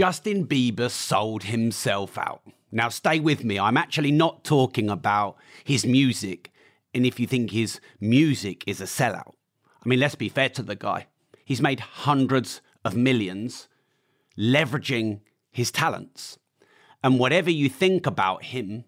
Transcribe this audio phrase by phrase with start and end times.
[0.00, 2.40] Justin Bieber sold himself out.
[2.72, 3.58] Now, stay with me.
[3.58, 6.50] I'm actually not talking about his music.
[6.94, 9.34] And if you think his music is a sellout,
[9.84, 11.08] I mean, let's be fair to the guy.
[11.44, 13.68] He's made hundreds of millions
[14.38, 16.38] leveraging his talents.
[17.04, 18.84] And whatever you think about him,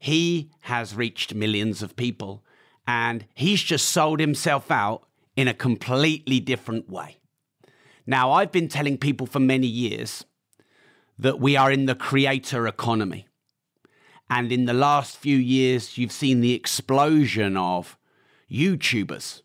[0.00, 2.42] he has reached millions of people
[2.88, 5.06] and he's just sold himself out
[5.36, 7.18] in a completely different way.
[8.06, 10.24] Now, I've been telling people for many years
[11.18, 13.26] that we are in the creator economy.
[14.28, 17.96] And in the last few years, you've seen the explosion of
[18.50, 19.42] YouTubers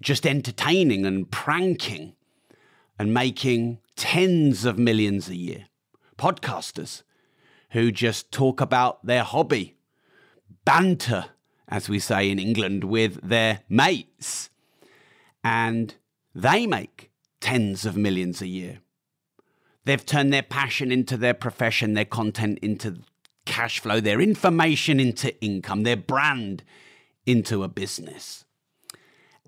[0.00, 2.14] just entertaining and pranking
[2.98, 5.66] and making tens of millions a year.
[6.18, 7.02] Podcasters
[7.70, 9.76] who just talk about their hobby,
[10.64, 11.26] banter,
[11.68, 14.50] as we say in England, with their mates.
[15.42, 15.94] And
[16.34, 17.11] they make
[17.42, 18.80] tens of millions a year.
[19.84, 23.00] They've turned their passion into their profession, their content into
[23.44, 26.62] cash flow, their information into income, their brand
[27.26, 28.44] into a business.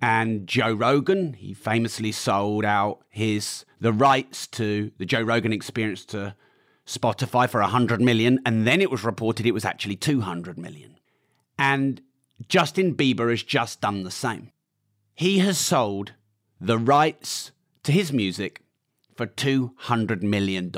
[0.02, 6.04] And Joe Rogan, he famously sold out his the rights to the Joe Rogan experience
[6.06, 6.34] to
[6.86, 10.98] Spotify for 100 million and then it was reported it was actually 200 million.
[11.58, 12.02] And
[12.48, 14.50] Justin Bieber has just done the same.
[15.14, 16.12] He has sold
[16.60, 17.52] the rights
[17.84, 18.62] to his music
[19.16, 20.72] for $200 million.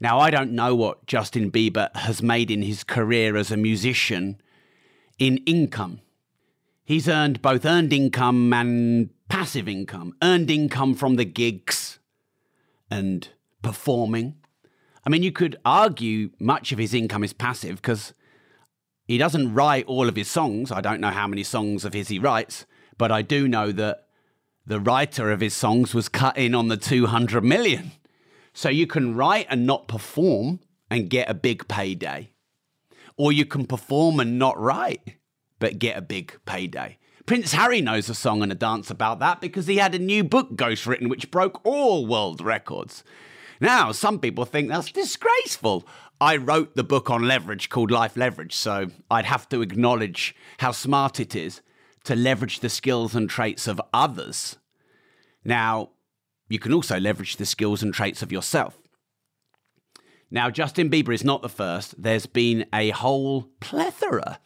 [0.00, 4.40] Now, I don't know what Justin Bieber has made in his career as a musician
[5.18, 6.00] in income.
[6.84, 10.14] He's earned both earned income and passive income.
[10.22, 11.98] Earned income from the gigs
[12.90, 13.28] and
[13.62, 14.36] performing.
[15.04, 18.12] I mean, you could argue much of his income is passive because
[19.08, 20.70] he doesn't write all of his songs.
[20.70, 22.66] I don't know how many songs of his he writes,
[22.98, 24.05] but I do know that
[24.66, 27.92] the writer of his songs was cut in on the 200 million.
[28.52, 30.60] So you can write and not perform
[30.90, 32.30] and get a big payday.
[33.16, 35.16] Or you can perform and not write,
[35.58, 36.98] but get a big payday.
[37.26, 40.22] Prince Harry knows a song and a dance about that because he had a new
[40.22, 43.04] book ghostwritten which broke all world records.
[43.60, 45.86] Now, some people think that's disgraceful.
[46.20, 50.72] I wrote the book on leverage called Life Leverage, so I'd have to acknowledge how
[50.72, 51.60] smart it is
[52.06, 54.56] to leverage the skills and traits of others.
[55.44, 55.90] Now,
[56.48, 58.78] you can also leverage the skills and traits of yourself.
[60.30, 62.00] Now, Justin Bieber is not the first.
[62.00, 64.40] There's been a whole plethora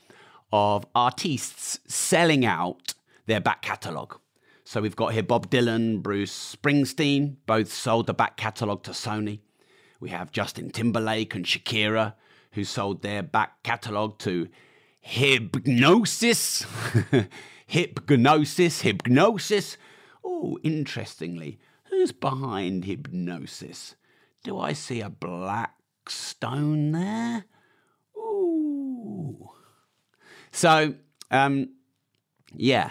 [0.53, 2.95] of artists selling out
[3.27, 4.19] their back catalogue.
[4.65, 9.41] So we've got here Bob Dylan, Bruce Springsteen, both sold the back catalogue to Sony.
[10.01, 12.15] We have Justin Timberlake and Shakira,
[12.53, 14.49] who sold their back catalogue to
[15.07, 16.67] Hipgnosis.
[17.67, 19.77] hypnosis, hypnosis.
[20.25, 23.97] Oh, interestingly, who's behind hypnosis?
[24.43, 25.75] Do I see a black
[26.09, 27.45] stone there?
[28.17, 29.51] Ooh.
[30.51, 30.95] So,
[31.31, 31.71] um,
[32.53, 32.91] yeah.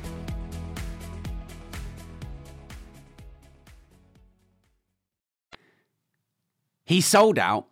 [6.91, 7.67] He sold out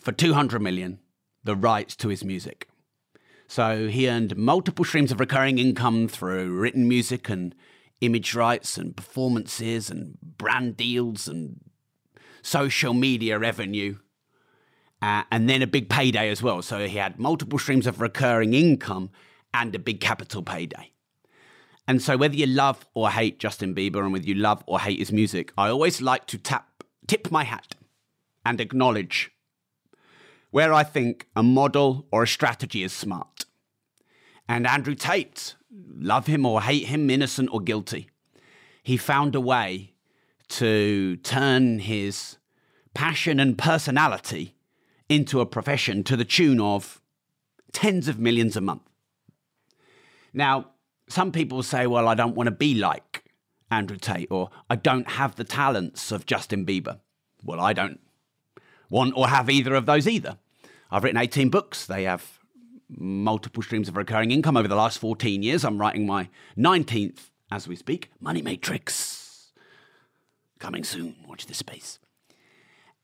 [0.00, 0.98] for 200 million
[1.44, 2.70] the rights to his music.
[3.46, 7.54] So he earned multiple streams of recurring income through written music and
[8.00, 11.60] image rights and performances and brand deals and
[12.40, 13.98] social media revenue.
[15.02, 16.62] Uh, and then a big payday as well.
[16.62, 19.10] So he had multiple streams of recurring income
[19.52, 20.92] and a big capital payday.
[21.86, 24.98] And so whether you love or hate Justin Bieber and whether you love or hate
[24.98, 26.70] his music, I always like to tap
[27.06, 27.74] tip my hat
[28.44, 29.30] and acknowledge
[30.50, 33.46] where I think a model or a strategy is smart.
[34.48, 38.10] And Andrew Tate, love him or hate him, innocent or guilty,
[38.82, 39.94] he found a way
[40.48, 42.36] to turn his
[42.94, 44.54] passion and personality
[45.08, 47.00] into a profession to the tune of
[47.72, 48.82] tens of millions a month.
[50.34, 50.70] Now,
[51.08, 53.24] some people say, well, I don't want to be like
[53.70, 57.00] Andrew Tate, or I don't have the talents of Justin Bieber.
[57.42, 58.00] Well, I don't
[58.92, 60.38] want or have either of those either.
[60.90, 61.86] I've written 18 books.
[61.86, 62.38] They have
[62.88, 65.64] multiple streams of recurring income over the last 14 years.
[65.64, 66.28] I'm writing my
[66.58, 68.10] 19th as we speak.
[68.20, 69.52] Money Matrix.
[70.58, 71.16] Coming soon.
[71.26, 71.98] Watch this space.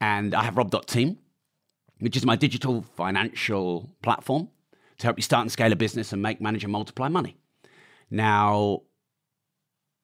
[0.01, 1.19] And I have Rob.team,
[1.99, 4.51] which is my digital financial platform
[4.99, 7.37] to help you start and scale a business and make, manage, and multiply money.
[8.11, 8.83] Now,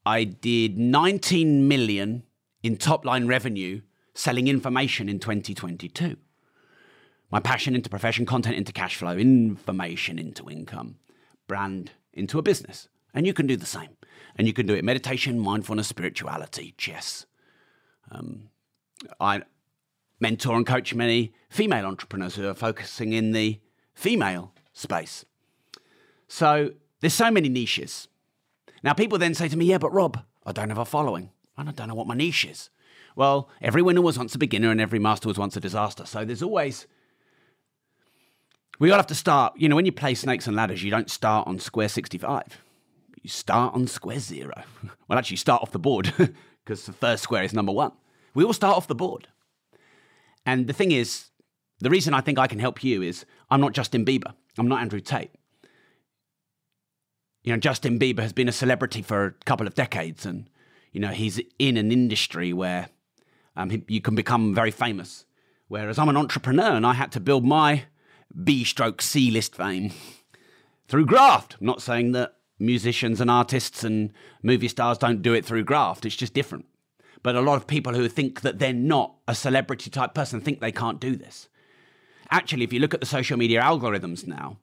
[0.07, 2.23] I did 19 million
[2.63, 3.83] in top line revenue
[4.15, 6.17] selling information in 2022.
[7.31, 10.97] My passion into profession, content into cash flow, information into income,
[11.49, 12.89] brand into a business.
[13.13, 13.97] And you can do the same.
[14.37, 17.27] And you can do it meditation, mindfulness, spirituality, chess.
[18.11, 18.51] Um,
[19.21, 19.43] I
[20.21, 23.61] mentor and coach many female entrepreneurs who are focusing in the
[23.95, 25.25] female space.
[26.29, 28.09] So there's so many niches.
[28.83, 31.31] Now, people then say to me, Yeah, but Rob, I don't have a following.
[31.57, 32.71] And I don't know what my niche is.
[33.17, 36.05] Well, every winner was once a beginner and every master was once a disaster.
[36.07, 36.87] So there's always.
[38.81, 41.11] We all have to start, you know, when you play snakes and ladders, you don't
[41.11, 42.65] start on square 65.
[43.23, 44.63] You start on square zero.
[45.07, 46.13] Well, actually, start off the board
[46.65, 47.93] because the first square is number one.
[48.35, 49.29] We all start off the board.
[50.47, 51.27] And the thing is,
[51.79, 54.33] the reason I think I can help you is I'm not Justin Bieber.
[54.59, 55.31] I'm not Andrew Tate.
[57.43, 60.49] You know, Justin Bieber has been a celebrity for a couple of decades, and
[60.93, 62.89] you know he's in an industry where
[63.57, 65.25] um, you can become very famous.
[65.69, 67.85] Whereas I'm an entrepreneur, and I had to build my
[68.43, 69.93] B-stroke C-list fame
[70.89, 71.57] through graft.
[71.61, 74.13] I'm not saying that musicians and artists and
[74.43, 76.05] movie stars don't do it through graft.
[76.05, 76.67] It's just different.
[77.23, 80.61] But a lot of people who think that they're not a celebrity type person think
[80.61, 81.49] they can't do this.
[82.31, 84.59] Actually, if you look at the social media algorithms now,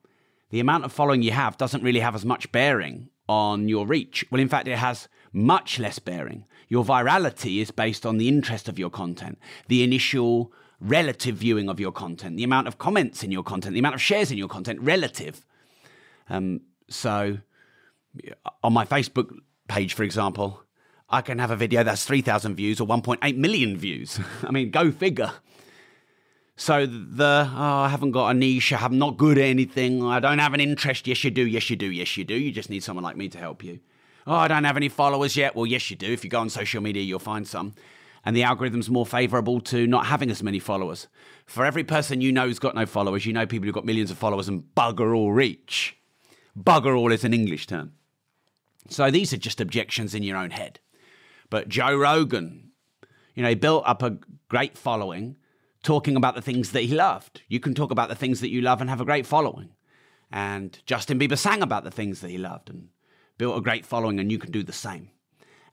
[0.50, 4.24] the amount of following you have doesn't really have as much bearing on your reach.
[4.30, 6.44] Well, in fact, it has much less bearing.
[6.68, 9.38] Your virality is based on the interest of your content,
[9.68, 13.78] the initial relative viewing of your content, the amount of comments in your content, the
[13.78, 15.46] amount of shares in your content, relative.
[16.28, 17.38] Um, so,
[18.62, 19.30] on my Facebook
[19.68, 20.62] page, for example,
[21.08, 24.18] I can have a video that's 3,000 views or 1.8 million views.
[24.42, 25.32] I mean, go figure.
[26.62, 28.72] So the oh, I haven't got a niche.
[28.72, 30.00] I'm not good at anything.
[30.06, 31.08] I don't have an interest.
[31.08, 31.44] Yes, you do.
[31.44, 31.90] Yes, you do.
[31.90, 32.34] Yes, you do.
[32.34, 33.80] You just need someone like me to help you.
[34.28, 35.56] Oh, I don't have any followers yet.
[35.56, 36.12] Well, yes, you do.
[36.12, 37.74] If you go on social media, you'll find some.
[38.24, 41.08] And the algorithm's more favorable to not having as many followers.
[41.46, 44.12] For every person you know who's got no followers, you know people who've got millions
[44.12, 45.96] of followers and bugger all reach.
[46.56, 47.94] Bugger all is an English term.
[48.88, 50.78] So these are just objections in your own head.
[51.50, 52.70] But Joe Rogan,
[53.34, 54.18] you know, he built up a
[54.48, 55.38] great following
[55.82, 57.42] talking about the things that he loved.
[57.48, 59.70] You can talk about the things that you love and have a great following.
[60.30, 62.88] And Justin Bieber sang about the things that he loved and
[63.38, 65.10] built a great following, and you can do the same.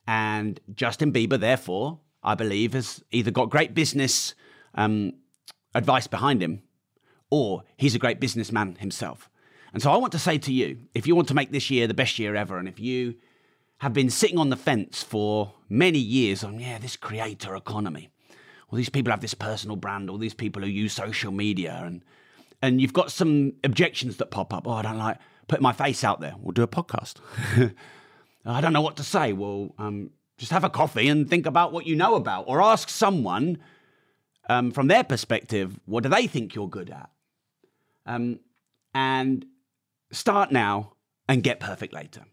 [0.08, 4.34] And Justin Bieber, therefore, I believe, has either got great business
[4.76, 5.14] um,
[5.74, 6.64] advice behind him
[7.30, 9.30] or he's a great businessman himself.
[9.74, 11.88] And so I want to say to you if you want to make this year
[11.88, 13.16] the best year ever, and if you
[13.80, 18.10] have been sitting on the fence for many years on, yeah, this creator economy,
[18.72, 22.04] all these people have this personal brand, all these people who use social media, and
[22.62, 24.68] and you've got some objections that pop up.
[24.68, 26.36] Oh, I don't like putting my face out there.
[26.40, 27.16] We'll do a podcast.
[28.46, 29.34] I don't know what to say.
[29.34, 32.90] Well, um, just have a coffee and think about what you know about, or ask
[32.90, 33.58] someone
[34.50, 37.10] um, from their perspective, what do they think you're good at?
[38.06, 38.40] Um,
[38.94, 39.46] and
[40.12, 40.94] start now
[41.28, 42.26] and get perfect later.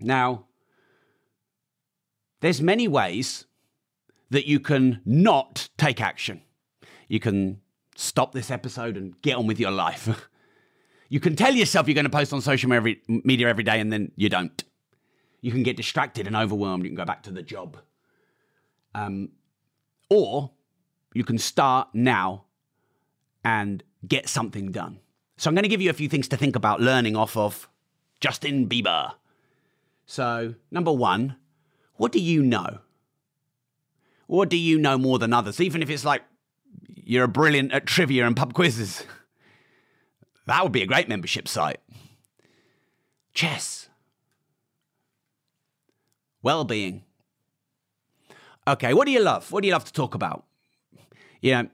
[0.00, 0.46] Now,
[2.40, 3.46] there's many ways
[4.30, 6.42] that you can not take action.
[7.08, 7.60] You can
[7.96, 10.28] stop this episode and get on with your life.
[11.08, 14.12] you can tell yourself you're going to post on social media every day and then
[14.16, 14.64] you don't.
[15.40, 16.84] You can get distracted and overwhelmed.
[16.84, 17.78] You can go back to the job.
[18.94, 19.30] Um,
[20.08, 20.52] or
[21.14, 22.44] you can start now
[23.44, 25.00] and get something done.
[25.36, 27.68] So I'm going to give you a few things to think about learning off of
[28.20, 29.14] Justin Bieber.
[30.04, 31.36] So, number one,
[31.94, 32.80] what do you know?
[34.30, 35.60] What do you know more than others?
[35.60, 36.22] Even if it's like
[36.94, 39.02] you're brilliant at trivia and pub quizzes.
[40.46, 41.80] That would be a great membership site.
[43.34, 43.88] Chess.
[46.44, 47.02] Well being.
[48.68, 49.50] Okay, what do you love?
[49.50, 50.44] What do you love to talk about?
[51.40, 51.68] You know,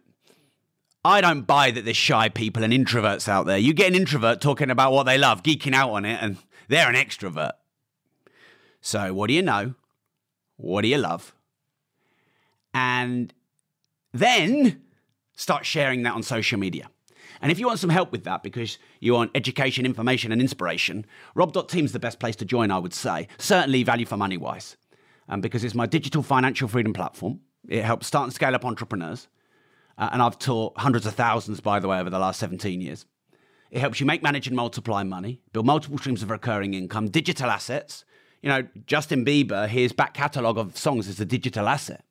[1.04, 3.58] I don't buy that there's shy people and introverts out there.
[3.58, 6.88] You get an introvert talking about what they love, geeking out on it, and they're
[6.88, 7.52] an extrovert.
[8.80, 9.74] So, what do you know?
[10.56, 11.35] What do you love?
[12.76, 13.32] And
[14.12, 14.82] Then
[15.34, 16.90] start sharing that on social media.
[17.40, 21.06] And if you want some help with that because you want education, information, and inspiration,
[21.34, 23.28] Rob.team's the best place to join, I would say.
[23.38, 24.76] Certainly value for money wise.
[25.28, 27.40] Um, because it's my digital financial freedom platform.
[27.66, 29.28] It helps start and scale up entrepreneurs.
[29.96, 33.06] Uh, and I've taught hundreds of thousands, by the way, over the last 17 years.
[33.70, 37.50] It helps you make, manage, and multiply money, build multiple streams of recurring income, digital
[37.50, 38.04] assets.
[38.42, 42.05] You know, Justin Bieber, his back catalogue of songs is a digital asset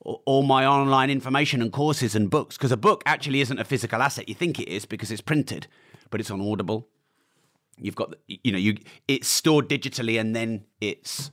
[0.00, 4.00] all my online information and courses and books because a book actually isn't a physical
[4.00, 4.28] asset.
[4.28, 5.66] You think it is because it's printed,
[6.10, 6.88] but it's on Audible.
[7.76, 8.76] You've got, you know, you
[9.08, 11.30] it's stored digitally and then it's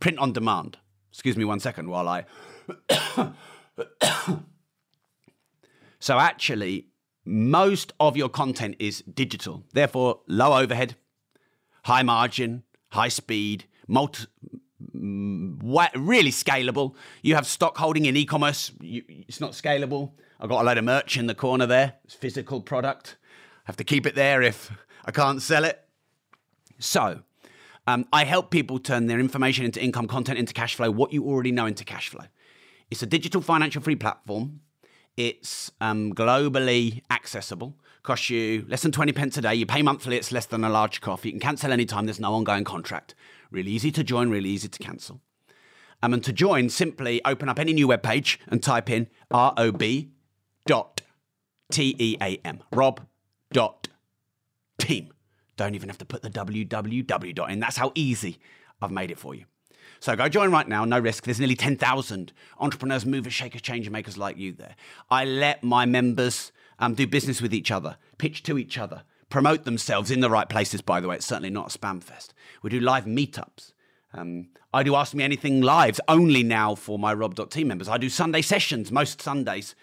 [0.00, 0.78] print on demand.
[1.12, 2.24] Excuse me one second while I.
[6.00, 6.88] so actually,
[7.24, 10.96] most of your content is digital, therefore low overhead,
[11.84, 14.26] high margin, high speed, multi,
[14.80, 16.94] really scalable.
[17.22, 18.72] You have stock holding in e-commerce.
[18.80, 20.12] You, it's not scalable.
[20.40, 21.94] I've got a load of merch in the corner there.
[22.04, 23.16] It's physical product.
[23.24, 24.70] I have to keep it there if
[25.04, 25.84] I can't sell it.
[26.78, 27.22] So,
[27.86, 31.24] um, I help people turn their information into income, content into cash flow, what you
[31.24, 32.26] already know into cash flow.
[32.90, 34.60] It's a digital financial free platform.
[35.16, 37.74] It's um, globally accessible.
[38.02, 39.54] Costs you less than 20 pence a day.
[39.54, 41.28] You pay monthly, it's less than a large coffee.
[41.28, 43.14] You can cancel anytime, there's no ongoing contract.
[43.50, 45.20] Really easy to join, really easy to cancel.
[46.02, 50.08] Um, and to join, simply open up any new web page and type in rob
[50.66, 51.00] dot
[51.72, 53.00] t-e-a-m, rob
[53.52, 53.88] dot
[54.78, 55.12] team.
[55.56, 57.60] Don't even have to put the www dot in.
[57.60, 58.38] That's how easy
[58.80, 59.44] I've made it for you.
[60.00, 61.24] So go join right now, no risk.
[61.24, 64.76] There's nearly 10,000 entrepreneurs, movers, shakers, change makers like you there.
[65.10, 69.64] I let my members um, do business with each other, pitch to each other, promote
[69.64, 71.16] themselves in the right places, by the way.
[71.16, 72.34] It's certainly not a spam fest.
[72.62, 73.72] We do live meetups.
[74.14, 77.88] Um, I do Ask Me Anything lives only now for my Rob.team members.
[77.88, 79.74] I do Sunday sessions most Sundays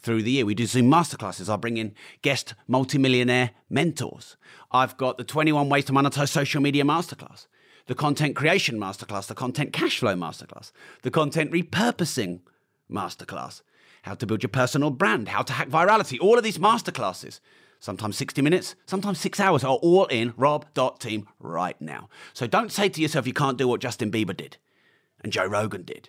[0.00, 0.44] through the year.
[0.44, 1.52] We do Zoom masterclasses.
[1.52, 4.36] I bring in guest multimillionaire mentors.
[4.70, 7.46] I've got the 21 Ways to Monetize Social Media Masterclass,
[7.86, 10.72] the Content Creation Masterclass, the Content Cash Flow Masterclass,
[11.02, 12.40] the Content Repurposing
[12.90, 13.62] Masterclass,
[14.02, 17.40] how to build your personal brand, how to hack virality, all of these masterclasses
[17.84, 22.08] sometimes 60 minutes, sometimes six hours are all in rob.team right now.
[22.32, 24.56] So don't say to yourself you can't do what Justin Bieber did
[25.22, 26.08] and Joe Rogan did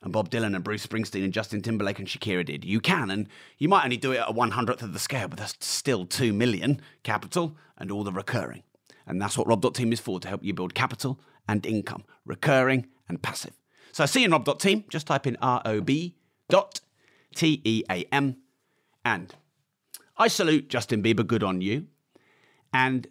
[0.00, 2.64] and Bob Dylan and Bruce Springsteen and Justin Timberlake and Shakira did.
[2.64, 5.28] You can, and you might only do it at a one hundredth of the scale,
[5.28, 8.62] but that's still two million capital and all the recurring.
[9.06, 13.20] And that's what Rob.team is for to help you build capital and income, recurring and
[13.20, 13.60] passive.
[13.92, 14.84] So see you in Rob.team.
[14.88, 16.14] Just type in R O B
[16.48, 16.80] dot
[17.34, 18.38] T E A M
[19.04, 19.34] and
[20.20, 21.86] I salute Justin Bieber, good on you.
[22.74, 23.06] And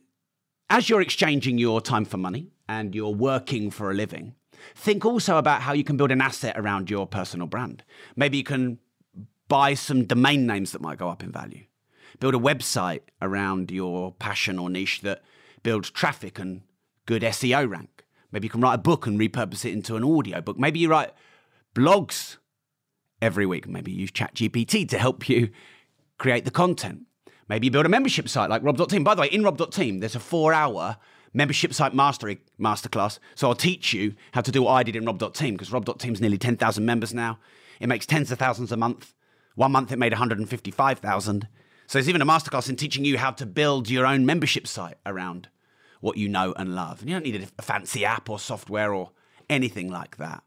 [0.69, 4.35] as you're exchanging your time for money and you're working for a living,
[4.75, 7.83] think also about how you can build an asset around your personal brand.
[8.15, 8.77] Maybe you can
[9.47, 11.63] buy some domain names that might go up in value.
[12.19, 15.23] Build a website around your passion or niche that
[15.63, 16.61] builds traffic and
[17.07, 18.05] good SEO rank.
[18.31, 20.59] Maybe you can write a book and repurpose it into an audio book.
[20.59, 21.13] Maybe you write
[21.73, 22.37] blogs
[23.19, 23.67] every week.
[23.67, 25.49] Maybe use ChatGPT to help you
[26.19, 27.01] create the content.
[27.47, 29.03] Maybe you build a membership site like Rob.team.
[29.03, 30.97] By the way, in Rob.team, there's a four hour
[31.33, 33.17] membership site mastery masterclass.
[33.33, 36.37] So I'll teach you how to do what I did in Rob.team because Rob.team's nearly
[36.37, 37.39] 10,000 members now.
[37.79, 39.13] It makes tens of thousands a month.
[39.55, 41.47] One month it made 155,000.
[41.87, 44.97] So there's even a masterclass in teaching you how to build your own membership site
[45.05, 45.49] around
[46.01, 47.01] what you know and love.
[47.01, 49.11] And you don't need a fancy app or software or
[49.49, 50.43] anything like that.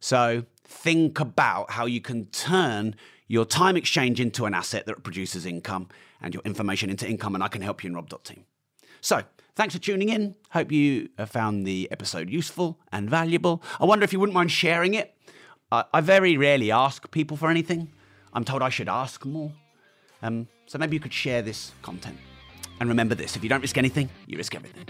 [0.00, 2.96] So think about how you can turn
[3.28, 5.88] your time exchange into an asset that produces income
[6.20, 8.44] and your information into income, and I can help you in Rob.team.
[9.00, 9.22] So,
[9.54, 10.34] thanks for tuning in.
[10.50, 13.62] Hope you found the episode useful and valuable.
[13.80, 15.14] I wonder if you wouldn't mind sharing it.
[15.70, 17.92] Uh, I very rarely ask people for anything.
[18.32, 19.52] I'm told I should ask more.
[20.22, 22.18] Um, so maybe you could share this content.
[22.80, 24.84] And remember this if you don't risk anything, you risk everything.